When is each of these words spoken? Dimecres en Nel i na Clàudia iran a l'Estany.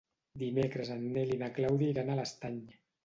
Dimecres 0.43 0.89
en 0.95 1.05
Nel 1.17 1.33
i 1.35 1.37
na 1.43 1.49
Clàudia 1.59 1.93
iran 1.93 2.11
a 2.11 2.17
l'Estany. 2.21 2.57